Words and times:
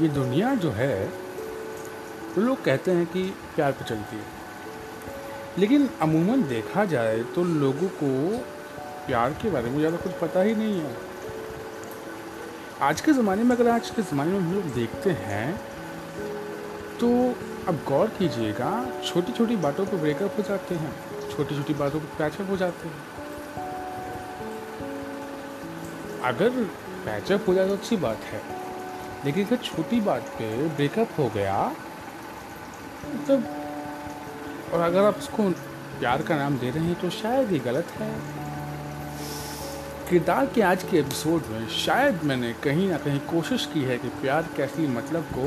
ये 0.00 0.08
दुनिया 0.10 0.54
जो 0.54 0.70
है 0.70 1.06
तो 2.34 2.40
लोग 2.40 2.62
कहते 2.64 2.90
हैं 2.90 3.06
कि 3.06 3.22
प्यार 3.54 3.72
पे 3.72 3.84
चलती 3.84 4.16
है। 4.16 4.24
लेकिन 5.58 5.88
अमूमन 6.02 6.42
देखा 6.48 6.84
जाए 6.84 7.22
तो 7.34 7.44
लोगों 7.44 7.88
को 8.00 8.08
प्यार 9.06 9.32
के 9.42 9.50
बारे 9.50 9.70
में 9.70 9.78
ज़्यादा 9.78 9.96
कुछ 9.96 10.12
पता 10.12 10.40
ही 10.40 10.54
नहीं 10.54 10.80
है। 10.80 10.94
आज 12.82 13.00
के 13.00 13.12
ज़माने 13.12 13.42
में 13.42 13.54
अगर 13.56 13.68
आज 13.70 13.90
के 13.90 14.02
ज़माने 14.02 14.30
में 14.30 14.38
हम 14.38 14.52
लोग 14.54 14.64
देखते 14.74 15.10
हैं 15.20 15.60
तो 17.00 17.08
अब 17.68 17.80
गौर 17.88 18.08
कीजिएगा 18.18 18.70
छोटी 19.04 19.32
छोटी 19.32 19.56
बातों 19.56 19.86
पर 19.86 19.96
ब्रेकअप 19.96 20.36
हो 20.38 20.42
जाते 20.48 20.74
हैं 20.74 20.92
छोटी 21.30 21.56
छोटी 21.56 21.74
बातों 21.74 22.00
पर 22.00 22.06
पैचअप 22.18 22.50
हो 22.50 22.56
जाते 22.56 22.88
हैं। 22.88 23.00
अगर 26.24 26.50
पैचअप 27.06 27.48
हो 27.48 27.54
जाए 27.54 27.68
तो 27.68 27.74
अच्छी 27.74 27.96
बात 27.96 28.20
है। 28.24 28.40
लेकिन 29.24 29.46
अगर 29.46 29.56
छोटी 29.64 30.00
बात 30.00 30.22
पे 30.38 30.50
ब्रेकअप 30.68 31.18
हो 31.18 31.28
गया। 31.34 31.58
मतलब 33.06 33.44
और 34.74 34.80
अगर 34.80 35.02
आप 35.02 35.18
उसको 35.18 35.50
प्यार 35.98 36.22
का 36.22 36.36
नाम 36.36 36.58
दे 36.58 36.70
रहे 36.70 36.84
हैं 36.84 37.00
तो 37.00 37.10
शायद 37.12 37.52
ये 37.52 37.58
गलत 37.58 37.92
है। 37.98 38.10
किरदार 40.10 40.46
के 40.46 40.62
आज 40.62 40.82
के 40.82 40.98
एपिसोड 40.98 41.46
में 41.50 41.68
शायद 41.68 42.24
मैंने 42.24 42.52
कहीं 42.64 42.88
ना 42.90 42.96
कहीं 42.98 43.20
कोशिश 43.30 43.66
की 43.72 43.82
है 43.82 43.98
कि 43.98 44.08
प्यार 44.20 44.48
के 44.56 44.62
असली 44.62 44.86
मतलब 44.86 45.22
को 45.34 45.46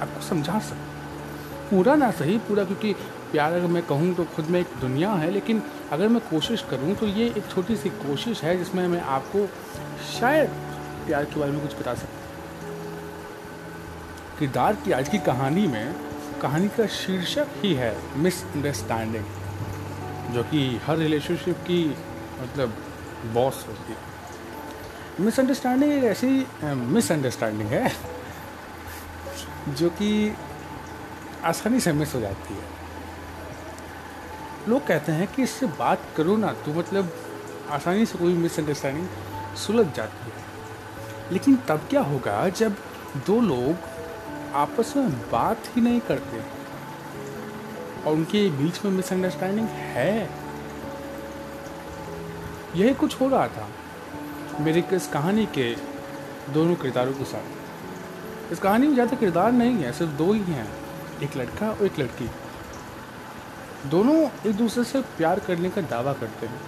आपको 0.00 0.20
समझा 0.20 0.58
सकूँ। 0.58 0.90
पूरा 1.70 1.94
ना 1.94 2.10
सही, 2.10 2.36
पूरा 2.38 2.64
क्योंकि 2.64 2.92
प्यार 3.32 3.52
अगर 3.52 3.66
मैं 3.66 3.82
कहूँ 3.86 4.14
तो 4.14 4.24
खुद 4.34 4.46
में 4.46 4.60
एक 4.60 4.66
दुनिया 4.80 5.10
है, 5.12 5.30
लेकिन 5.30 5.62
अगर 5.92 6.08
मैं 6.08 6.20
कोशिश 6.30 6.64
करूँ 6.70 6.94
तो 6.94 7.06
ये 7.08 7.26
एक 7.28 7.46
छोटी 7.50 7.76
सी 7.76 7.88
कोशिश 7.88 8.42
है 8.42 8.56
जिसमें 8.58 8.86
मैं 8.88 9.00
आपको 9.00 9.46
शायद 10.10 10.50
प्यार 11.06 11.24
के 11.24 11.40
बारे 11.40 11.52
में 11.52 11.60
कुछ 11.62 11.74
बता 11.78 11.94
सकते 11.94 12.20
किरदार 14.38 14.76
की 14.84 14.92
आज 14.92 15.08
की 15.08 15.18
कहानी 15.26 15.66
में 15.66 15.94
कहानी 16.42 16.68
का 16.68 16.86
शीर्षक 16.92 17.48
ही 17.56 17.72
है 17.74 17.94
मिसअंडरस्टैंडिंग 18.18 19.24
जो 20.34 20.42
कि 20.42 20.60
हर 20.86 20.96
रिलेशनशिप 20.98 21.56
की 21.60 21.84
मतलब 22.40 22.76
बॉस 23.34 23.64
होती 23.68 23.92
है। 23.92 23.98
मिसअंडरस्टैंडिंग 25.20 25.92
एक 25.92 26.04
ऐसी 26.04 26.46
मिसअंडरस्टैंडिंग 26.64 27.68
है, 27.68 27.92
जो 29.70 29.88
कि 29.90 30.36
आसानी 31.44 31.80
से 31.80 31.92
मिस 31.92 32.14
हो 32.14 32.20
जाती 32.20 32.54
है। 32.54 32.70
लोग 34.68 34.86
कहते 34.86 35.12
हैं 35.12 35.26
कि 35.34 35.42
इससे 35.42 35.66
बात 35.78 36.00
करो 36.16 36.36
ना 36.36 36.52
तो 36.64 36.74
मतलब 36.74 37.12
आसानी 37.70 38.06
से 38.06 38.18
कोई 38.18 38.34
मिसअंडरस्टैंडिंग 38.36 39.08
सुलझ 39.56 39.86
जाती 39.96 40.30
है। 40.30 40.41
लेकिन 41.32 41.56
तब 41.68 41.86
क्या 41.90 42.00
होगा 42.02 42.48
जब 42.48 42.76
दो 43.26 43.40
लोग 43.40 43.90
आपस 44.54 44.92
में 44.96 45.10
बात 45.30 45.68
ही 45.76 45.80
नहीं 45.80 46.00
करते? 46.00 46.40
और 48.02 48.12
उनके 48.12 48.48
बीच 48.50 48.84
में 48.84 48.92
मिसअंडरस्टैंडिंग 48.92 49.68
है? 49.68 50.28
यही 52.76 52.94
कुछ 52.94 53.20
हो 53.20 53.28
रहा 53.28 53.46
था 53.48 53.68
मेरी 54.60 54.84
इस 54.92 55.06
कहानी 55.08 55.46
के 55.46 55.74
दोनों 56.52 56.74
किरदारों 56.74 57.12
के 57.12 57.24
साथ। 57.24 58.52
इस 58.52 58.58
कहानी 58.58 58.86
में 58.86 58.94
ज़्यादा 58.94 59.16
किरदार 59.16 59.52
नहीं 59.52 59.82
है, 59.82 59.92
सिर्फ़ 59.92 60.12
दो 60.12 60.32
ही 60.32 60.40
हैं, 60.40 60.68
एक 61.22 61.36
लड़का 61.36 61.70
और 61.70 61.84
एक 61.86 61.98
लड़की। 61.98 62.30
दोनों 63.90 64.16
एक 64.46 64.56
दूसरे 64.56 64.84
से 64.84 65.00
प्यार 65.16 65.38
करने 65.38 65.70
का 65.70 65.80
दावा 65.90 66.12
करते 66.12 66.46
हैं। 66.46 66.60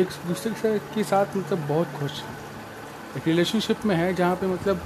एक 0.00 0.08
दूसरे 0.26 0.78
के 0.94 1.04
साथ 1.04 1.36
मतलब 1.36 1.66
बहुत 1.68 1.92
खुश 1.98 2.22
हैं। 2.22 2.36
एक 3.16 3.26
रिलेशनशिप 3.26 3.84
में 3.86 3.94
है 3.96 4.14
जहाँ 4.14 4.36
पे 4.36 4.46
मतलब 4.46 4.82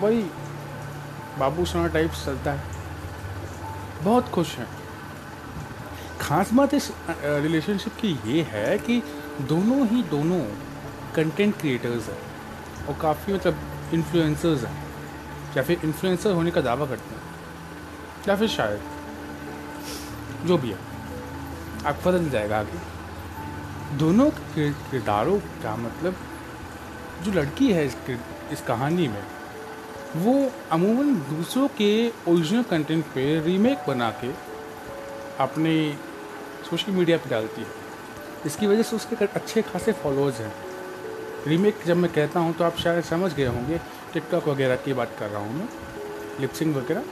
वही 0.00 0.22
बाबू 1.38 1.64
सोना 1.64 1.86
टाइप 1.86 2.10
चलता 2.26 2.52
है। 2.52 2.64
बहुत 4.02 4.28
खुश 4.28 4.54
हैं। 4.56 4.66
खास 6.20 6.52
बात 6.52 6.74
इस 6.74 6.90
रिलेशनशिप 7.20 7.92
की 7.92 8.18
ये 8.26 8.42
है 8.42 8.78
कि 8.78 9.02
दोनों 9.40 9.86
ही 9.86 10.02
दोनों 10.02 10.40
कंटेंट 11.14 11.56
क्रिएटर्स 11.58 12.08
हैं 12.08 12.86
और 12.86 12.98
काफ़ी 13.00 13.32
मतलब 13.32 13.58
इन्फ्लुएंसर्स 13.94 14.64
हैं। 14.64 14.86
या 15.56 15.62
फिर 15.62 15.80
इन्फ्लुएंसर 15.84 16.32
होने 16.32 16.50
का 16.50 16.60
दावा 16.60 16.86
करते 16.86 17.14
हैं। 17.14 17.22
या 18.28 18.36
फिर 18.36 18.48
शायद, 18.48 18.80
जो 20.44 20.58
भी 20.58 20.70
है, 20.70 20.78
आपको 21.86 22.10
पता 22.10 22.18
चल 22.18 22.30
जाएगा 22.30 22.58
आगे। 22.58 23.96
दोनों 23.96 24.30
किरदारों 24.30 25.38
का 25.62 25.76
मतलब 25.76 26.16
जो 27.24 27.32
लड़की 27.32 27.72
है 27.72 27.86
इस 27.86 27.96
इस 28.52 28.60
कहानी 28.62 29.08
में, 29.08 29.22
वो 30.16 30.50
अमूमन 30.72 31.14
दूसरों 31.30 31.68
के 31.78 31.90
ओरिजिनल 32.28 32.62
कंटेंट 32.62 33.04
पे 33.04 33.40
रीमेक 33.40 33.78
बना 33.88 34.10
के 34.20 34.30
अपने 35.42 35.74
सोशल 36.70 36.92
मीडिया 36.92 37.16
पे 37.16 37.30
डालती 37.30 37.62
है। 37.62 37.68
इसकी 38.46 38.66
वजह 38.66 38.82
से 38.82 38.96
उसके 38.96 39.24
अच्छे 39.24 39.62
खासे 39.62 39.92
फॉलोअर्स 39.94 40.40
हैं। 40.40 40.52
रीमेक 41.46 41.84
जब 41.86 41.96
मैं 41.96 42.12
कहता 42.12 42.40
हूँ 42.40 42.54
तो 42.54 42.64
आप 42.64 42.76
शायद 42.78 43.04
समझ 43.04 43.32
गए 43.34 43.46
होंगे 43.46 43.78
टिकटॉक 44.12 44.48
वगैरह 44.48 44.76
की 44.76 44.92
बात 44.92 45.16
कर 45.18 45.28
रहा 45.28 45.42
हूँ 45.42 45.54
मैं 45.54 45.68
लिपसिंग 46.40 46.74
वगैरह। 46.76 47.04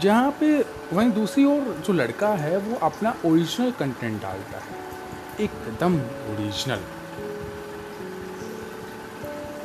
जहाँ 0.00 0.30
पे 0.40 0.46
वहीं 0.92 1.10
दूसरी 1.10 1.44
ओर 1.44 1.76
जो 1.86 1.92
लड़का 1.92 2.28
है, 2.28 2.56
वो 2.58 2.76
अपना 2.82 3.14
ओरिजिनल 3.26 3.70
कंटेंट 3.70 4.22
डालता 4.22 4.58
है। 4.58 4.80
एकदम 5.40 5.96
ओरिजिनल 6.32 6.80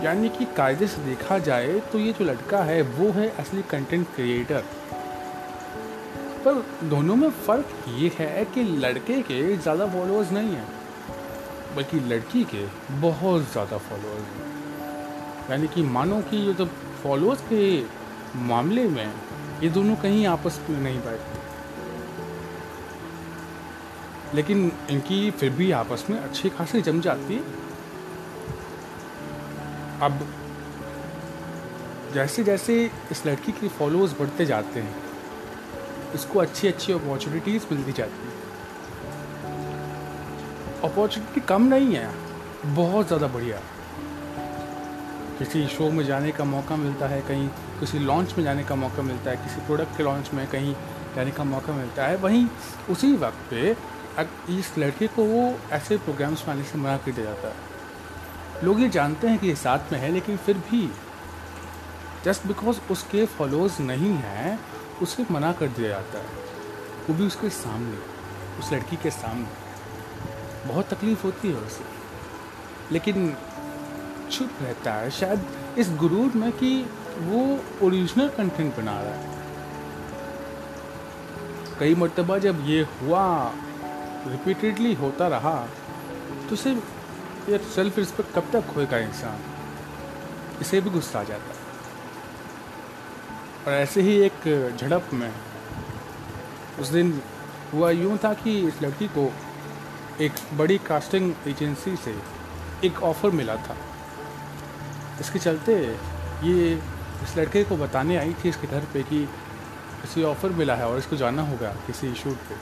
यानी 0.03 0.29
कि 0.29 0.45
कायदे 0.57 0.87
से 0.87 1.01
देखा 1.03 1.37
जाए 1.39 1.79
तो 1.91 1.99
ये 1.99 2.11
जो 2.13 2.25
लड़का 2.25 2.57
है, 2.63 2.81
वो 2.81 3.11
है 3.11 3.29
असली 3.39 3.61
कंटेंट 3.71 4.07
क्रिएटर 4.15 4.63
पर 6.45 6.53
दोनों 6.89 7.15
में 7.15 7.29
फ़र्क 7.45 7.67
ये 7.89 8.11
है 8.17 8.43
कि 8.45 8.63
लड़के 8.63 9.21
के 9.21 9.55
ज़्यादा 9.55 9.87
फॉलोअर्स 9.87 10.31
नहीं 10.31 10.51
हैं, 10.51 10.67
बल्कि 11.75 11.99
लड़की 12.09 12.43
के 12.53 12.65
बहुत 13.01 13.51
ज़्यादा 13.51 13.77
फॉलोअर्स 13.79 14.25
हैं। 14.35 15.49
यानी 15.49 15.67
कि 15.67 15.81
मानो 15.89 16.21
कि 16.29 16.37
ये 16.37 16.53
तो 16.53 16.65
फॉलोअर्स 17.03 17.41
के 17.51 17.61
मामले 18.47 18.87
में 18.87 19.13
ये 19.63 19.69
दोनों 19.69 19.95
कहीं 19.95 20.25
आपस 20.27 20.59
में 20.69 20.79
नहीं 20.79 20.99
बैठते 20.99 21.45
लेकिन 24.35 24.71
इनकी 24.91 25.19
फिर 25.31 25.49
भी 25.49 25.71
आपस 25.73 26.05
में 26.09 26.17
अच्छी 26.19 26.49
खासी 26.49 26.81
जम 26.81 26.99
जाती 27.01 27.33
है। 27.33 27.65
अब 30.03 30.19
जैसे 32.13 32.43
जैसे 32.43 32.73
इस 33.11 33.25
लड़की 33.25 33.51
के 33.51 33.67
फॉलोअर्स 33.69 34.11
बढ़ते 34.19 34.45
जाते 34.45 34.79
हैं, 34.79 34.95
इसको 36.15 36.39
अच्छी 36.39 36.67
अच्छी 36.67 36.93
अपॉर्चुनिटीज़ 36.93 37.65
मिलती 37.71 37.91
जाती 37.91 38.27
हैं। 38.27 38.35
अपॉर्चुनिटी 40.83 41.41
कम 41.43 41.63
नहीं 41.63 41.95
है, 41.95 42.09
बहुत 42.65 43.07
ज़्यादा 43.07 43.27
बढ़िया। 43.27 43.59
किसी 45.39 45.65
शो 45.67 45.89
में 45.91 46.05
जाने 46.05 46.31
का 46.31 46.43
मौका 46.43 46.75
मिलता 46.75 47.07
है, 47.07 47.21
कहीं 47.21 47.47
किसी 47.79 47.99
लॉन्च 47.99 48.33
में 48.37 48.43
जाने 48.43 48.63
का 48.63 48.75
मौका 48.75 49.01
मिलता 49.03 49.31
है, 49.31 49.37
किसी 49.37 49.65
प्रोडक्ट 49.65 49.97
के 49.97 50.03
लॉन्च 50.03 50.29
में 50.33 50.47
कहीं 50.47 50.73
जाने 51.15 51.31
का 51.31 51.43
मौका 51.45 51.73
मिलता 51.73 52.07
है, 52.07 52.15
वहीं 52.17 52.47
उसी 52.89 53.13
वक्त 53.15 53.49
पे 53.51 53.75
इस 54.49 54.77
लड़के 54.77 55.07
को 55.07 55.23
वो 55.25 55.53
ऐसे 55.71 55.97
प्रोग्राम्स 55.97 56.47
में 56.47 56.53
आने 56.55 56.63
से 56.63 56.77
मना 56.77 56.97
कर 56.97 57.11
दिया 57.11 57.25
जाता 57.25 57.47
है। 57.47 57.75
लोग 58.63 58.81
ये 58.81 58.89
जानते 58.89 59.27
हैं 59.27 59.39
कि 59.39 59.47
ये 59.47 59.55
साथ 59.55 59.79
में 59.91 59.99
है, 59.99 60.11
लेकिन 60.11 60.37
फिर 60.37 60.57
भी 60.57 60.91
जस्ट 62.25 62.47
बिकॉज़ 62.47 62.91
उसके 62.91 63.25
फॉलोअर्स 63.25 63.79
नहीं 63.79 64.13
हैं, 64.13 64.59
उसे 65.01 65.25
मना 65.31 65.53
कर 65.53 65.67
दिया 65.67 65.89
जाता 65.89 66.17
है। 66.17 66.25
वो 67.09 67.13
भी 67.13 67.27
उसके 67.27 67.49
सामने, 67.49 67.97
उस 68.59 68.73
लड़की 68.73 68.95
के 68.95 69.11
सामने। 69.11 69.47
बहुत 70.67 70.93
तकलीफ़ 70.93 71.23
होती 71.23 71.47
है 71.47 71.55
उसे। 71.55 71.83
लेकिन 72.91 73.37
चुप 74.31 74.51
रहता 74.61 74.93
है। 74.93 75.11
शायद 75.11 75.45
इस 75.77 75.91
गुरूर 75.91 76.31
में 76.33 76.51
कि 76.51 76.89
वो 77.19 77.59
ओरिजिनल 77.85 78.29
कंटेंट 78.29 78.77
बना 78.77 79.01
रहा 79.01 79.13
है। 79.13 79.37
कई 81.79 81.95
मरतबा 81.95 82.37
जब 82.37 82.63
ये 82.65 82.81
हुआ 82.81 83.51
रिपीटेडली 84.27 84.93
होता 84.93 85.27
रहा 85.27 85.67
तो 86.49 86.55
सिर्फ़ 86.55 86.96
ये 87.49 87.57
सेल्फ 87.75 87.97
रिस्पेक्ट 87.97 88.33
कब 88.35 88.49
तक 88.53 88.71
होएगा 88.75 88.97
इंसान? 88.97 89.43
इसे 90.61 90.79
भी 90.81 90.89
गुस्सा 90.89 91.19
आ 91.19 91.23
जाता 91.23 91.49
है। 91.49 91.59
और 93.65 93.73
ऐसे 93.73 94.01
ही 94.01 94.15
एक 94.21 94.77
झड़प 94.79 95.09
में 95.13 95.31
उस 96.79 96.89
दिन 96.89 97.21
हुआ 97.73 97.89
यूँ 97.91 98.17
था 98.23 98.33
कि 98.33 98.57
इस 98.67 98.81
लड़की 98.81 99.07
को 99.17 99.31
एक 100.21 100.31
बड़ी 100.53 100.77
कास्टिंग 100.77 101.33
एजेंसी 101.47 101.95
से 101.95 102.15
एक 102.83 103.01
ऑफ़र 103.03 103.31
मिला 103.31 103.55
था। 103.55 103.75
इसके 105.19 105.39
चलते 105.39 105.73
ये 106.43 106.73
इस 107.23 107.37
लड़के 107.37 107.63
को 107.63 107.77
बताने 107.77 108.17
आई 108.17 108.33
थी 108.43 108.49
इसके 108.49 108.67
घर 108.67 108.85
पे 108.93 109.03
कि 109.03 109.25
किसी 110.01 110.23
ऑफ़र 110.23 110.49
मिला 110.49 110.75
है 110.75 110.87
और 110.87 110.97
इसको 110.97 111.15
जाना 111.15 111.41
होगा 111.41 111.69
किसी 111.87 112.13
शूट 112.13 112.37
पे। 112.49 112.55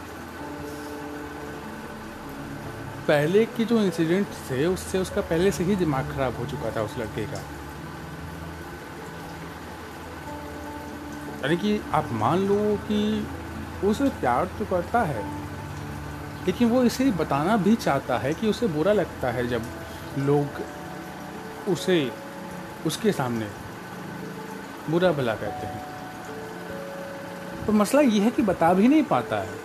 पहले 3.08 3.46
के 3.48 3.66
जो 3.66 3.82
इंसिडेंट 3.82 4.28
थे, 4.50 4.66
उससे 4.66 5.00
उसका 5.00 5.22
पहले 5.22 5.52
से 5.52 5.64
ही 5.64 5.76
दिमाग 5.76 6.12
खराब 6.12 6.38
हो 6.38 6.46
चुका 6.46 6.72
था 6.76 6.82
उस 6.82 6.98
लड़के 6.98 7.26
का। 7.26 7.42
यानी 11.42 11.58
कि 11.58 11.80
आप 11.94 12.10
मान 12.12 12.48
लो 12.48 12.56
कि 12.88 13.28
उसे 13.84 14.10
प्यार 14.12 14.46
तो 14.60 14.66
करता 14.66 15.02
है, 15.04 15.24
लेकिन 16.46 16.70
वो 16.70 16.84
इसे 16.84 17.10
बताना 17.14 17.58
भी 17.58 17.76
चाहता 17.76 18.18
है 18.18 18.34
कि 18.34 18.48
उसे 18.48 18.68
बुरा 18.68 18.94
लगता 18.94 19.32
है 19.32 19.48
जब 19.48 19.62
लोग 20.20 20.62
उसे, 21.70 22.12
उसके 22.86 23.12
सामने 23.12 23.48
बुरा 24.90 25.12
भला 25.12 25.36
कहते 25.36 25.68
हैं। 25.68 25.84
तो 27.66 27.72
मसला 27.74 28.02
ये 28.02 28.20
है 28.22 28.32
कि 28.32 28.42
बता 28.42 28.74
भी 28.74 28.88
नहीं 28.88 29.04
पाता 29.04 29.38
है। 29.38 29.64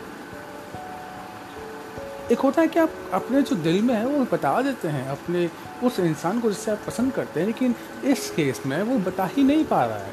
एक 2.31 2.39
होता 2.39 2.63
है 2.63 2.69
कि 2.69 2.79
आप 2.79 2.91
अपने 3.13 3.43
जो 3.43 3.57
दिल 3.57 3.83
में 3.83 3.95
है, 3.95 4.07
वो 4.07 4.27
बता 4.33 4.63
देते 4.63 4.89
हैं 4.89 5.09
अपने 5.09 5.51
उस 5.85 6.01
इंसान 6.01 6.41
को 6.41 6.49
जिससे 6.49 6.71
आप 6.71 6.79
पसंद 6.87 7.13
करते 7.13 7.41
हैं, 7.41 7.47
लेकिन 7.47 7.75
इस 8.05 8.31
केस 8.31 8.63
में 8.67 8.83
वो 8.83 8.99
बता 8.99 9.25
ही 9.25 9.43
नहीं 9.43 9.65
पा 9.65 9.85
रहा 9.85 9.99
है। 9.99 10.13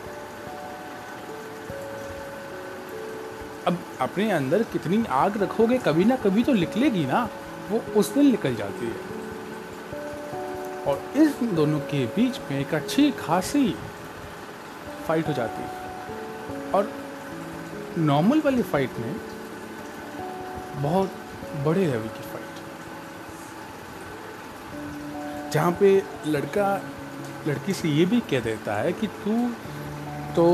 अब 3.67 3.77
अपने 4.01 4.31
अंदर 4.31 4.63
कितनी 4.63 5.05
आग 5.09 5.43
रखोगे, 5.43 5.77
कभी 5.77 6.05
ना 6.05 6.15
कभी 6.15 6.43
तो 6.43 6.53
निकलेगी 6.53 7.05
ना, 7.05 7.29
वो 7.69 7.79
उस 7.79 8.13
दिन 8.13 8.25
निकल 8.25 8.55
जाती 8.55 8.85
है। 8.85 9.17
और 10.87 11.11
इस 11.15 11.35
दोनों 11.43 11.79
के 11.79 12.05
बीच 12.05 12.39
में 12.39 12.59
एक 12.59 12.73
अच्छी 12.73 13.11
खासी 13.11 13.75
फाइट 15.07 15.27
हो 15.27 15.33
जाती 15.33 15.61
है। 15.61 15.69
और 16.71 16.91
नॉर्मल 17.97 18.41
वाली 18.45 18.61
फाइट 18.61 18.89
में 18.99 19.15
बहुत 20.75 21.11
बड़े 21.65 21.85
लेवल 21.85 22.07
की 22.07 22.23
फाइट 22.23 22.45
जहाँ 25.53 25.71
पे 25.79 25.89
लड़का, 26.27 26.81
लड़की 27.47 27.73
से 27.73 27.89
ये 27.89 28.05
भी 28.05 28.19
कह 28.31 28.39
देता 28.39 28.73
है 28.75 28.91
कि 28.93 29.07
तू 29.07 29.35
तो 30.35 30.45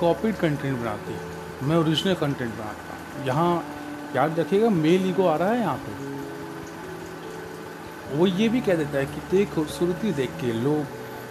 कॉपीड 0.00 0.36
कंटेंट 0.36 0.78
बनाती 0.78 1.12
है। 1.12 1.20
मैं 1.68 1.76
ओरिजिनल 1.76 2.14
कंटेंट 2.14 2.52
बनाता 2.54 2.94
हूँ। 2.94 3.26
यहाँ 3.26 3.64
याद 4.16 4.38
रखिएगा 4.40 4.70
मेल 4.70 5.08
ईगो 5.10 5.26
आ 5.26 5.36
रहा 5.36 5.50
है 5.50 5.60
यहाँ 5.60 5.76
पे। 5.76 5.92
वो 8.16 8.26
ये 8.26 8.48
भी 8.48 8.60
कह 8.60 8.74
देता 8.76 8.98
है 8.98 9.06
कि 9.06 9.20
तेरी 9.30 9.44
खूबसूरती 9.46 10.12
देख 10.12 10.30
के 10.40 10.52
लोग 10.54 10.84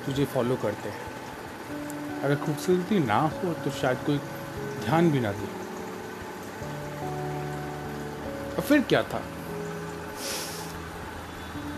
तुझे 0.06 0.26
फॉलो 0.26 0.56
करते 0.56 0.90
हैं। 0.90 2.22
अगर 2.24 2.36
खूबसूरती 2.36 3.00
ना 3.00 3.20
हो 3.36 3.54
तो 3.54 3.72
शायद 3.72 3.98
कोई 4.06 4.18
ध्यान 4.86 5.12
भी 5.12 5.20
ना 5.20 5.32
दे। 5.32 5.61
और 8.56 8.62
फिर 8.62 8.82
क्या 8.82 9.04
था? 9.04 9.22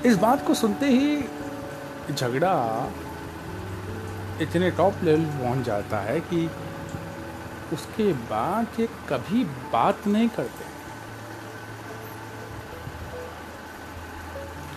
इस 0.05 0.17
बात 0.17 0.47
को 0.47 0.53
सुनते 0.53 0.85
ही 0.85 1.25
झगड़ा 2.13 2.89
इतने 4.41 4.71
टॉप 4.71 4.93
लेवल 5.03 5.25
पहुँच 5.25 5.65
जाता 5.65 5.99
है 5.99 6.19
कि 6.19 6.51
उसके 7.73 8.13
बाद 8.13 8.79
ये 8.79 8.87
कभी 9.09 9.43
बात 9.43 10.07
नहीं 10.07 10.29
करते। 10.29 10.65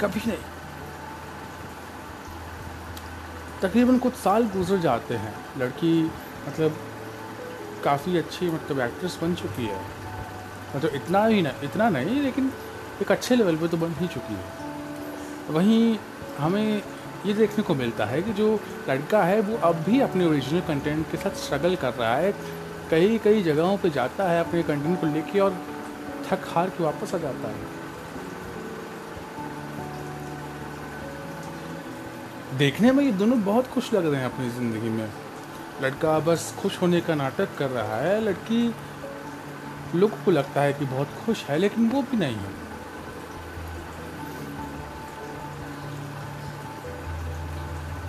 कभी 0.00 0.20
नहीं। 0.26 0.38
तकरीबन 3.62 3.98
कुछ 3.98 4.14
साल 4.14 4.44
गुजर 4.44 4.78
जाते 4.78 5.14
हैं। 5.14 5.34
लड़की 5.58 6.04
मतलब 6.48 6.76
काफ़ी 7.84 8.18
अच्छी 8.18 8.50
मतलब 8.50 8.80
एक्ट्रेस 8.80 9.18
बन 9.22 9.34
चुकी 9.34 9.66
है। 9.66 10.05
मतलब 10.76 10.94
इतना 10.94 11.24
ही 11.26 11.42
ना, 11.42 11.52
इतना 11.64 11.88
नहीं, 11.90 12.20
लेकिन 12.22 12.52
एक 13.02 13.12
अच्छे 13.12 13.36
लेवल 13.36 13.56
पे 13.56 13.68
तो 13.68 13.76
बन 13.76 13.94
ही 14.00 14.06
चुकी 14.08 14.34
है। 14.34 15.54
वहीं 15.54 15.96
हमें 16.38 16.82
ये 17.26 17.32
देखने 17.34 17.62
को 17.64 17.74
मिलता 17.74 18.04
है 18.04 18.20
कि 18.22 18.32
जो 18.32 18.48
लड़का 18.88 19.22
है, 19.24 19.40
वो 19.40 19.56
अब 19.58 19.76
भी 19.84 20.00
अपने 20.00 20.26
ओरिजिनल 20.26 20.60
कंटेंट 20.68 21.10
के 21.10 21.16
साथ 21.16 21.36
स्ट्रगल 21.36 21.76
कर 21.76 21.92
रहा 21.94 22.14
है, 22.16 22.32
कई 22.90 23.18
कई 23.24 23.42
जगहों 23.42 23.76
पे 23.76 23.90
जाता 23.90 24.28
है 24.28 24.40
अपने 24.40 24.62
कंटेंट 24.62 25.00
को 25.00 25.06
लेके 25.06 25.40
और 25.40 25.56
थक 26.28 26.44
हार 26.48 26.70
के 26.70 26.84
वापस 26.84 27.14
आ 27.14 27.18
जाता 27.18 27.48
है। 27.48 27.74
देखने 32.58 32.92
में 32.92 33.02
ये 33.04 33.12
दोनों 33.12 33.42
बहुत 33.44 33.66
खुश 33.66 33.92
लग 33.94 34.06
रहे 34.06 34.20
हैं 34.20 34.26
अपनी 34.26 34.50
ज़िंदगी 34.50 34.88
में। 34.88 35.08
लड़का 35.82 36.18
बस 36.20 36.54
खुश 36.58 36.80
होने 36.82 37.00
का 37.00 37.14
नाटक 37.14 37.48
कर 37.58 37.70
रहा 37.70 37.96
है, 37.96 38.20
लड़की 38.20 38.68
लोगों 39.94 40.24
को 40.24 40.30
लगता 40.30 40.60
है 40.60 40.72
कि 40.72 40.84
बहुत 40.84 41.08
खुश 41.26 41.44
है, 41.44 41.58
लेकिन 41.58 41.90
वो 41.90 42.02
भी 42.02 42.16
नहीं 42.16 42.36
है। 42.36 42.66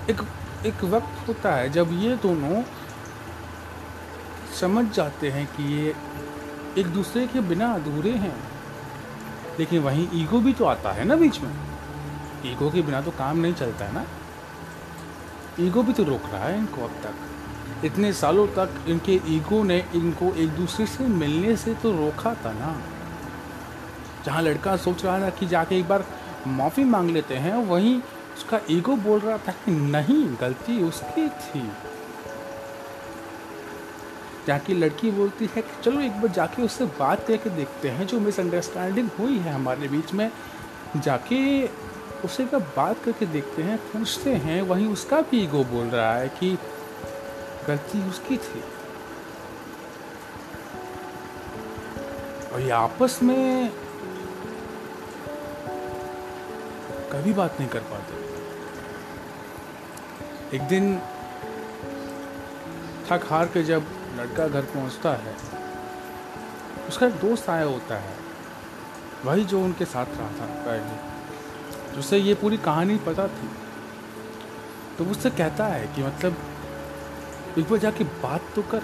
एक 0.09 0.21
एक 0.65 0.83
वक्त 0.83 1.27
होता 1.27 1.51
है 1.51 1.69
जब 1.69 1.89
ये 1.91 2.15
दोनों 2.15 2.63
समझ 4.59 4.93
जाते 4.93 5.29
हैं 5.29 5.47
कि 5.47 5.63
ये 5.63 5.95
एक 6.77 6.87
दूसरे 6.87 7.27
के 7.27 7.39
बिना 7.39 7.73
अधूरे 7.73 8.11
हैं। 8.11 8.35
लेकिन 9.59 9.81
वहीं 9.81 10.07
ईगो 10.13 10.39
भी 10.39 10.53
तो 10.53 10.65
आता 10.65 10.91
है 10.91 11.05
ना 11.05 11.15
बीच 11.15 11.39
में। 11.39 11.51
ईगो 12.45 12.69
के 12.71 12.81
बिना 12.81 13.01
तो 13.01 13.11
काम 13.11 13.37
नहीं 13.37 13.53
चलता 13.53 13.85
है 13.85 13.93
ना। 13.93 14.05
ईगो 15.59 15.83
भी 15.83 15.93
तो 15.93 16.03
रोक 16.03 16.21
रहा 16.25 16.43
है 16.43 16.57
इनको 16.57 16.83
अब 16.83 16.91
तक। 17.03 17.13
इतने 17.85 18.11
सालों 18.13 18.47
तक 18.47 18.85
इनके 18.87 19.19
ईगो 19.27 19.63
ने 19.63 19.77
इनको 19.95 20.33
एक 20.33 20.49
दूसरे 20.49 20.85
से 20.85 21.07
मिलने 21.07 21.55
से 21.55 21.73
तो 21.73 21.91
रोका 21.91 22.33
था 22.35 22.53
ना। 22.53 22.75
जहाँ 24.25 24.41
लड़का 24.41 24.75
सोच 24.77 25.05
रहा 25.05 25.19
था 25.19 25.29
कि 25.29 25.47
जाके 25.47 25.79
एक 25.79 25.87
बार 25.87 26.05
माफ़ी 26.47 26.83
मांग 26.83 27.09
लेते 27.09 27.35
हैं, 27.35 27.55
वहीं 27.65 28.01
उसका 28.35 28.59
ईगो 28.69 28.95
बोल 28.95 29.19
रहा 29.19 29.37
था 29.37 29.51
कि 29.51 29.71
नहीं, 29.71 30.25
गलती 30.41 30.81
उसकी 30.83 31.27
थी। 31.29 31.69
जाके 34.47 34.73
लड़की 34.73 35.11
बोलती 35.11 35.49
है 35.55 35.61
कि 35.61 35.81
चलो 35.83 36.01
एक 36.01 36.11
बार 36.11 36.31
जाके 36.31 36.61
उससे 36.61 36.85
बात 36.85 37.25
करके 37.27 37.49
देखते 37.49 37.89
हैं, 37.89 38.07
जो 38.07 38.19
मिसअंडरस्टैंडिंग 38.19 39.09
हुई 39.19 39.37
है 39.37 39.53
हमारे 39.53 39.87
बीच 39.87 40.13
में। 40.13 40.31
जाके 40.97 41.65
उससे 42.25 42.43
बात 42.45 43.03
करके 43.05 43.25
देखते 43.25 43.63
हैं, 43.63 43.77
पूछते 43.77 44.33
हैं, 44.35 44.61
वहीं 44.61 44.87
उसका 44.87 45.21
भी 45.21 45.43
ईगो 45.43 45.63
बोल 45.63 45.87
रहा 45.87 46.13
है 46.15 46.29
कि 46.29 46.57
गलती 47.67 48.01
उसकी 48.09 48.37
थी। 48.37 48.63
और 52.53 52.61
ये 52.61 52.69
आपस 52.71 53.19
में 53.23 53.69
कभी 57.11 57.33
बात 57.33 57.59
नहीं 57.59 57.69
कर 57.69 57.79
पाते। 57.89 58.25
एक 60.55 60.61
दिन 60.67 60.97
थक 63.07 63.25
हार 63.29 63.45
के 63.47 63.63
जब 63.63 63.85
लड़का 64.15 64.47
घर 64.47 64.61
पहुँचता 64.65 65.11
है, 65.15 65.35
उसका 66.87 67.05
एक 67.07 67.13
दोस्त 67.13 67.49
आया 67.49 67.65
होता 67.65 67.95
है, 67.97 68.15
वही 69.25 69.43
जो 69.45 69.61
उनके 69.61 69.85
साथ 69.85 70.05
रहा 70.17 70.29
था 70.31 70.45
पहले 70.65 71.99
उसे 71.99 72.17
ये 72.17 72.33
पूरी 72.33 72.57
कहानी 72.57 72.97
पता 73.05 73.27
थी। 73.27 73.49
तो 74.97 75.05
उससे 75.05 75.29
कहता 75.29 75.65
है 75.65 75.87
कि 75.87 76.03
मतलब 76.03 76.35
एक 77.57 77.69
बार 77.69 77.79
जाके 77.79 78.03
बात 78.23 78.41
तो 78.55 78.61
कर। 78.71 78.83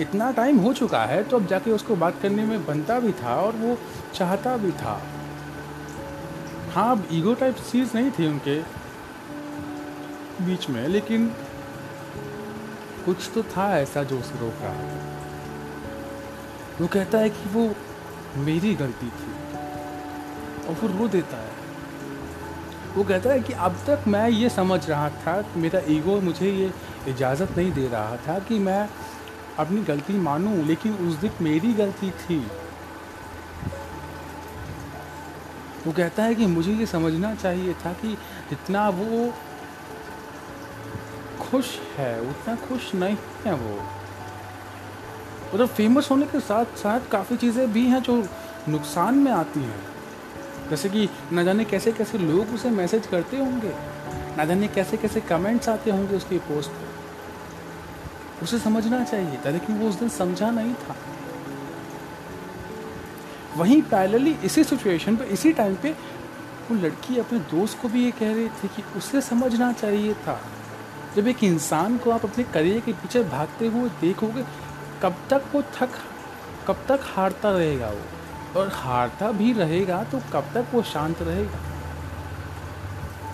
इतना 0.00 0.30
टाइम 0.32 0.58
हो 0.58 0.72
चुका 0.72 1.04
है 1.04 1.22
तो 1.24 1.36
अब 1.36 1.46
जाके 1.46 1.70
उसको 1.70 1.96
बात 1.96 2.18
करने 2.22 2.44
में 2.44 2.64
बनता 2.66 2.98
भी 3.00 3.12
था 3.14 3.36
और 3.36 3.52
वो 3.56 3.76
चाहता 4.14 4.56
भी 4.56 4.72
था। 4.74 5.00
हाँ 6.72 6.90
अब 6.92 7.06
ईगो 7.12 7.34
टाइप 7.34 7.56
चीज़ 7.70 7.96
नहीं 7.96 8.10
थी 8.10 8.26
उनके 8.26 8.60
बीच 10.44 10.68
में, 10.70 10.86
लेकिन 10.88 11.28
कुछ 13.06 13.30
तो 13.34 13.42
था 13.50 13.66
ऐसा 13.78 14.02
जो 14.02 14.18
उसे 14.18 14.38
रोक 14.38 14.62
रहा 14.62 14.74
था 14.74 15.04
वो 16.80 16.86
कहता 16.86 17.18
है 17.18 17.30
कि 17.30 17.48
वो 17.48 17.68
मेरी 18.44 18.74
गलती 18.74 19.06
थी 19.08 19.30
और 20.68 20.74
फिर 20.74 20.90
रो 20.90 21.08
देता 21.08 21.36
है। 21.36 21.54
वो 22.96 23.04
कहता 23.04 23.30
है 23.30 23.40
कि 23.40 23.52
अब 23.52 23.76
तक 23.86 24.04
मैं 24.08 24.28
ये 24.28 24.48
समझ 24.50 24.88
रहा 24.90 25.08
था 25.16 25.44
मेरा 25.56 25.80
ईगो 25.88 26.20
मुझे 26.20 26.50
ये 26.50 26.70
इजाज़त 27.08 27.56
नहीं 27.56 27.72
दे 27.72 27.88
रहा 27.88 28.16
था 28.16 28.38
कि 28.38 28.58
मैं 28.58 28.88
अपनी 29.58 29.82
गलती 29.82 30.12
मानूं, 30.12 30.56
लेकिन 30.66 30.94
उस 31.08 31.14
दिन 31.14 31.30
मेरी 31.40 31.72
गलती 31.72 32.10
थी। 32.10 32.38
वो 35.86 35.92
कहता 35.92 36.22
है 36.22 36.34
कि 36.34 36.46
मुझे 36.46 36.72
ये 36.72 36.86
समझना 36.86 37.34
चाहिए 37.34 37.74
था 37.74 37.92
कि 37.92 38.14
जितना 38.50 38.88
वो 38.88 39.32
खुश 41.40 41.78
है, 41.96 42.20
उतना 42.20 42.54
खुश 42.56 42.94
नहीं 42.94 43.16
है 43.46 43.54
वो। 43.54 43.76
मतलब 45.54 45.68
फ़ेमस 45.68 46.10
होने 46.10 46.26
के 46.26 46.40
साथ 46.40 46.64
साथ 46.78 47.00
काफ़ी 47.10 47.36
चीज़ें 47.36 47.72
भी 47.72 47.86
हैं 47.86 48.02
जो 48.02 48.16
नुकसान 48.68 49.14
में 49.14 49.32
आती 49.32 49.60
हैं। 49.60 49.80
जैसे 50.70 50.88
कि 50.88 51.08
न 51.32 51.44
जाने 51.44 51.64
कैसे 51.64 51.92
कैसे 51.92 52.18
लोग 52.18 52.54
उसे 52.54 52.70
मैसेज 52.70 53.06
करते 53.06 53.36
होंगे, 53.36 53.72
न 54.38 54.46
जाने 54.46 54.68
कैसे 54.68 54.96
कैसे 54.96 55.20
कमेंट्स 55.20 55.68
आते 55.68 55.90
होंगे 55.90 56.16
उसकी 56.16 56.38
पोस्ट 56.38 56.70
पर 56.70 56.95
उसे 58.42 58.58
समझना 58.58 59.04
चाहिए 59.04 59.38
था। 59.46 59.50
लेकिन 59.50 59.78
वो 59.78 59.88
उस 59.88 59.94
दिन 59.94 60.08
समझा 60.08 60.50
नहीं 60.50 60.74
था। 60.74 60.96
वहीं 63.56 63.82
पैरेलली 63.82 64.30
इसी 64.30 64.64
सिचुएशन 64.64 65.16
पे, 65.16 65.24
इसी 65.24 65.52
टाइम 65.52 65.76
पे, 65.76 65.90
वो 66.70 66.74
लड़की 66.74 67.18
अपने 67.18 67.38
दोस्त 67.38 67.82
को 67.82 67.88
भी 67.88 68.04
ये 68.04 68.10
कह 68.10 68.34
रही 68.34 68.48
थी 68.48 68.68
कि 68.68 68.98
उसे 68.98 69.20
समझना 69.20 69.72
चाहिए 69.72 70.14
था। 70.14 70.40
जब 71.16 71.28
एक 71.28 71.44
इंसान 71.44 71.98
को 71.98 72.10
आप 72.10 72.24
अपने 72.24 72.44
करियर 72.44 72.80
के 72.80 72.92
पीछे 72.92 73.22
भागते 73.22 73.66
हुए 73.66 73.88
देखोगे, 73.88 74.44
कब 75.02 75.16
तक 75.30 75.42
वो 75.52 75.62
थक, 75.62 75.90
कब 76.68 76.84
तक 76.88 77.00
हारता 77.02 77.50
रहेगा 77.50 77.88
वो? 77.88 78.02
और 78.60 78.68
हारता 78.68 79.32
भी 79.32 79.52
रहेगा 79.52 80.04
तो 80.04 80.18
कब 80.18 80.44
तक 80.54 80.66
वो 80.74 80.82
शांत 80.82 81.22
रहेगा? 81.22 81.58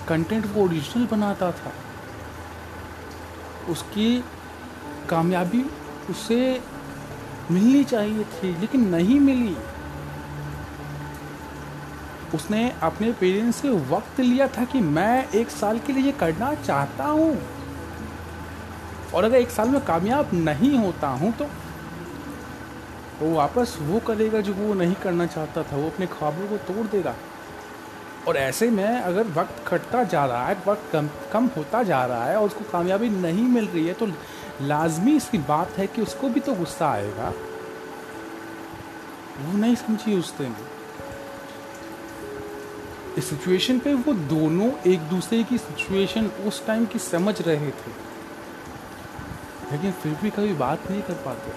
कंटेंट 0.08 0.46
वो 0.46 0.64
ओरिजिनल 0.64 1.06
बनाता 1.06 1.52
था। 1.52 1.72
उसकी 3.68 4.24
कामयाबी 5.12 5.64
उसे 6.10 6.40
मिलनी 7.50 7.84
चाहिए 7.86 8.24
थी, 8.24 8.56
लेकिन 8.60 8.88
नहीं 8.88 9.20
मिली। 9.20 9.56
उसने 12.34 12.60
अपने 12.82 13.10
पेरेंट्स 13.14 13.56
से 13.56 13.70
वक्त 13.88 14.20
लिया 14.20 14.46
था 14.48 14.64
कि 14.66 14.80
मैं 14.90 15.28
एक 15.30 15.50
साल 15.52 15.78
के 15.78 15.92
लिए 15.92 16.12
करना 16.20 16.52
चाहता 16.56 17.04
हूँ। 17.06 17.36
और 19.14 19.24
अगर 19.24 19.36
एक 19.36 19.50
साल 19.50 19.68
में 19.68 19.80
कामयाब 19.84 20.30
नहीं 20.34 20.76
होता 20.76 21.08
हूँ 21.16 21.32
तो 21.32 21.48
वो 23.20 23.34
वापस 23.34 23.76
वो 23.82 23.98
करेगा 24.06 24.40
जो 24.40 24.54
वो 24.54 24.74
नहीं 24.74 24.94
करना 25.02 25.26
चाहता 25.26 25.62
था, 25.62 25.76
वो 25.76 25.86
अपने 25.88 26.06
ख्वाबों 26.08 26.46
को 26.48 26.56
तोड़ 26.66 26.86
देगा। 26.86 27.14
और 28.28 28.36
ऐसे 28.36 28.70
में 28.70 28.84
अगर 28.86 29.26
वक्त 29.36 29.62
कटता 29.68 30.02
जा 30.04 30.24
रहा 30.26 30.46
है, 30.46 30.56
वक्त 30.66 30.90
कम 30.92 31.08
कम 31.32 31.46
होता 31.56 31.82
जा 31.82 32.04
रहा 32.06 32.24
है 32.24 32.36
और 32.36 32.46
उसको 32.46 32.64
कामयाबी 32.72 33.08
नहीं 33.10 33.44
मिल 33.48 33.66
रही 33.66 33.86
है 33.86 33.94
तो 33.94 34.06
लाजमी 34.62 35.16
इसकी 35.16 35.38
बात 35.38 35.70
है 35.70 35.86
कि 35.86 36.02
उसको 36.02 36.28
भी 36.28 36.40
तो 36.40 36.54
गुस्सा 36.54 36.90
आएगा। 36.90 37.32
वो 39.40 39.58
नहीं 39.58 39.74
समझी 39.74 40.18
उस 40.18 40.38
दिन। 40.38 40.56
इस 43.18 43.30
सिचुएशन 43.30 43.78
पे 43.78 43.94
वो 43.94 44.12
दोनों 44.12 44.70
एक 44.86 45.00
दूसरे 45.00 45.42
की 45.42 45.58
सिचुएशन 45.58 46.26
उस 46.26 46.66
टाइम 46.66 46.86
की 46.86 46.98
समझ 46.98 47.42
रहे 47.42 47.70
थे। 47.70 48.12
लेकिन 49.72 49.92
फिर 49.92 50.18
भी 50.22 50.30
कभी 50.30 50.54
बात 50.54 50.90
नहीं 50.90 51.02
कर 51.02 51.14
पाते। 51.14 51.50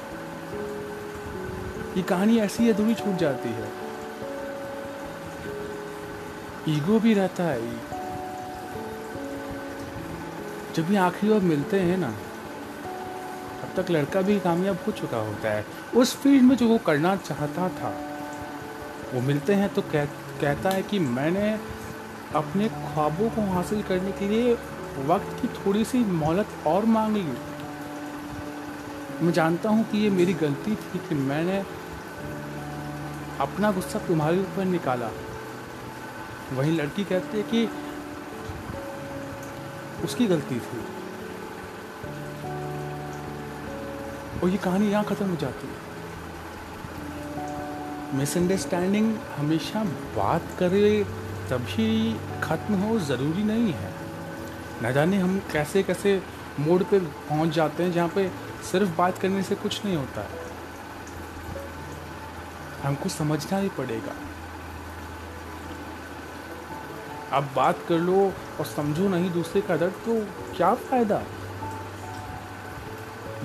ये 1.98 2.04
कहानी 2.04 2.38
ऐसी 2.38 2.70
अधूरी 2.70 2.96
छूट 2.96 3.16
जाती 3.16 3.50
है। 3.50 3.72
ईगो 6.70 7.00
भी 7.00 7.14
रहता 7.14 7.44
है। 7.44 7.72
जब 10.74 10.86
भी 10.86 10.96
आखिरी 10.96 11.32
बार 11.32 11.42
मिलते 11.42 11.80
हैं 11.80 11.98
ना 11.98 12.14
तक 13.76 13.92
लड़का 13.92 14.22
भी 14.22 14.40
कामयाब 14.40 14.78
हो 14.88 14.92
चुका 14.92 15.18
होता 15.18 15.50
है। 15.50 15.66
उस 15.96 16.16
फ़ील्ड 16.16 16.44
में 16.44 16.56
जो 16.58 16.68
वो 16.68 16.78
करना 16.78 17.16
चाहता 17.16 17.70
था, 17.70 17.90
वो 19.14 19.22
मिलते 19.22 19.54
हैं 19.54 19.74
तो 19.74 19.82
कह, 19.82 20.06
कहता 20.42 20.70
है 20.70 20.84
कि 20.84 21.00
मैंने 21.00 21.60
अपने 22.36 22.68
ख्वाबों 22.70 23.30
को 23.30 23.42
हासिल 23.54 23.82
करने 23.82 24.12
के 24.12 24.28
लिए 24.28 24.54
वक्त 25.06 25.42
की 25.42 25.48
थोड़ी 25.48 25.86
सी 25.86 25.98
मोहलत 25.98 26.48
और 26.68 26.86
मांग। 26.86 27.16
ली 27.16 27.24
मैं 29.22 29.32
जानता 29.34 29.70
हूँ 29.70 29.84
कि 29.84 29.98
ये 29.98 30.10
मेरी 30.10 30.34
गलती 30.34 30.76
थी 30.76 31.00
कि 31.00 31.16
मैंने 31.16 31.64
अपना 33.40 33.72
गुस्सा 33.72 34.00
तुम्हारे 34.00 34.40
ऊपर 34.40 34.66
निकाला। 34.66 35.10
वही 36.54 36.72
लड़की 36.72 37.04
कहती 37.04 37.38
है 37.38 37.44
कि 37.44 37.70
उसकी 40.04 40.28
गलती 40.28 40.56
थी। 40.56 40.95
और 44.44 44.50
ये 44.50 44.58
कहानी 44.58 44.90
यहाँ 44.92 45.04
ख़त्म 45.04 45.30
हो 45.30 45.36
जाती 45.36 45.68
है। 45.68 45.74
मिसअंडरस्टैंडिंग 48.18 49.16
हमेशा 49.38 49.84
बात 50.16 50.42
करे 50.60 51.04
तभी 51.50 52.14
ख़त्म 52.44 52.74
हो 52.76 53.00
ज़रूरी 53.00 53.44
नहीं 53.44 53.74
है। 53.74 53.92
न 54.84 54.92
जाने 54.94 55.18
हम 55.18 55.40
कैसे 55.52 55.84
कैसे 55.84 56.22
मोड 56.60 56.84
पे 56.84 57.00
पहुँच 57.00 57.50
जाते 57.50 57.84
हैं 57.84 57.92
जहाँ 57.92 58.08
पे 58.08 58.30
सिर्फ़ 58.72 58.90
बात 58.98 59.18
करने 59.18 59.44
से 59.44 59.56
कुछ 59.56 59.86
नहीं 59.86 59.96
होता। 59.96 60.22
है 60.22 60.44
हमको 62.84 63.10
समझना 63.10 63.58
ही 63.58 63.70
पड़ेगा। 63.70 64.16
अब 67.38 67.50
बात 67.56 67.78
कर 67.90 67.98
लो 68.00 68.20
और 68.60 68.66
समझो 68.66 69.08
नहीं 69.10 69.32
दूसरे 69.32 69.62
का 69.62 69.78
दर्द 69.78 69.94
तो 70.06 70.14
क्या 70.58 70.74
फ़ायदा? 70.84 71.22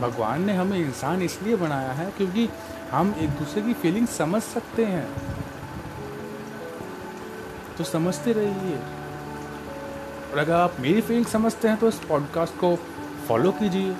भगवान 0.00 0.42
ने 0.42 0.52
हमें 0.52 0.78
इंसान 0.78 1.22
इसलिए 1.22 1.56
बनाया 1.56 1.92
है 1.92 2.10
क्योंकि 2.10 2.48
हम 2.90 3.14
एक 3.18 3.30
दूसरे 3.30 3.62
की 3.62 3.74
फीलिंग 3.74 4.06
समझ 4.08 4.42
सकते 4.42 4.84
हैं। 4.84 5.06
तो 7.78 7.84
समझते 7.84 8.32
रहिए। 8.32 8.76
और 10.32 10.38
अगर 10.38 10.52
आप 10.52 10.80
मेरी 10.80 11.00
फीलिंग 11.00 11.26
समझते 11.26 11.68
हैं 11.68 11.76
तो 11.76 11.88
इस 11.88 11.98
पॉडकास्ट 12.08 12.54
को 12.54 12.74
फॉलो 13.28 13.52
कीजिए। 13.52 13.90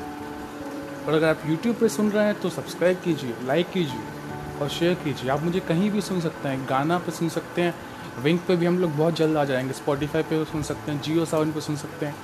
और 1.07 1.14
अगर 1.14 1.28
आप 1.28 1.47
यूट्यूब 1.47 1.76
पर 1.76 1.88
सुन 1.88 2.11
रहे 2.11 2.25
हैं 2.26 2.40
तो 2.40 2.50
सब्सक्राइब 2.50 3.00
कीजिए 3.00 3.35
लाइक 3.45 3.71
कीजिए 3.71 4.59
और 4.62 4.69
शेयर 4.69 4.95
कीजिए। 4.95 5.30
आप 5.30 5.42
मुझे 5.42 5.61
कहीं 5.61 5.90
भी 5.90 6.00
सुन 6.00 6.21
सकते 6.21 6.49
हैं, 6.49 6.66
गाना 6.71 6.99
पर 6.99 7.11
सुन 7.11 7.28
सकते 7.28 7.62
हैं 7.62 7.75
विंक 8.23 8.40
पे 8.49 8.57
भी 8.57 8.66
हम 8.66 8.78
लोग 8.78 8.97
बहुत 8.97 9.14
जल्द 9.14 9.37
आ 9.37 9.45
जाएँगे 9.45 9.73
स्पॉटीफाई 9.73 10.23
पे 10.23 10.45
सुन 10.45 10.62
सकते 10.62 10.92
हैं 10.92 11.00
जियो 11.00 11.25
सावन 11.25 11.52
पे 11.52 11.61
सुन 11.61 11.76
सकते 11.76 12.07
हैं। 12.07 12.14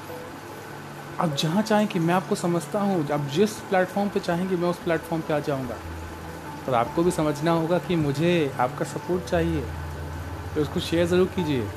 आप 1.20 1.35
जहाँ 1.35 1.62
चाहें 1.62 1.87
कि 1.88 1.99
मैं 1.99 2.14
आपको 2.14 2.35
समझता 2.35 2.80
हूँ, 2.80 3.08
आप 3.11 3.28
जिस 3.35 3.52
प्लेटफॉर्म 3.61 4.08
पे 4.08 4.20
चाहेंगे 4.20 4.56
मैं 4.56 4.68
उस 4.68 4.78
प्लेटफॉर्म 4.78 5.23
पे 5.23 5.35
आ 5.35 5.38
जाऊँगा। 5.38 5.76
और 6.68 6.75
आपको 6.75 7.02
भी 7.02 7.11
समझना 7.11 7.50
होगा 7.50 7.78
कि 7.78 7.96
मुझे 7.96 8.52
आपका 8.61 8.85
सपोर्ट 8.85 9.25
चाहिए। 9.25 9.61
तो 10.54 10.61
उसको 10.61 10.80
शेयर 10.80 11.06
ज़रूर 11.06 11.26
कीजिए। 11.26 11.68